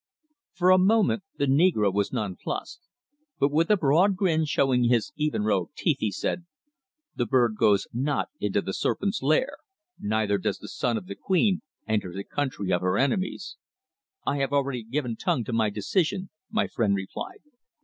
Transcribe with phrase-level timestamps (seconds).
[0.53, 2.79] For a moment the negro was nonplussed,
[3.39, 6.47] but with a broad grin showing his even row of teeth, he said:
[7.15, 9.57] "The bird goes not into the serpent's lair,
[9.99, 13.57] neither does the son of the Queen enter the country of her enemies."
[14.25, 17.43] "I have already given tongue to my decision," my friend replied.